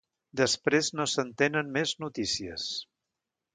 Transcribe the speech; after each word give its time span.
Després 0.39 0.89
no 1.01 1.05
se'n 1.11 1.29
tenen 1.43 1.71
més 1.77 1.93
notícies. 2.07 2.67